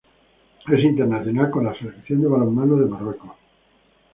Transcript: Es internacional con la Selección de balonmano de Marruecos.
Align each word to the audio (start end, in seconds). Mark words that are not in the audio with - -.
Es 0.67 0.79
internacional 0.83 1.51
con 1.51 1.63
la 1.65 1.75
Selección 1.77 2.21
de 2.23 2.27
balonmano 2.27 2.75
de 2.75 2.87
Marruecos. 2.87 3.33